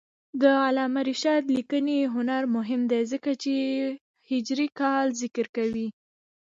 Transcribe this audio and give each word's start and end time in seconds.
د 0.41 0.43
علامه 0.65 1.01
رشاد 1.09 1.43
لیکنی 1.55 1.99
هنر 2.15 2.43
مهم 2.55 2.81
دی 2.91 3.01
ځکه 3.11 3.31
چې 3.43 3.53
هجري 4.29 4.67
کال 4.79 5.07
ذکر 5.21 5.45
کوي. 5.55 5.87